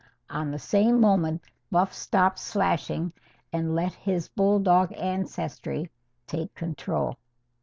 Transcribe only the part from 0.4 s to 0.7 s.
the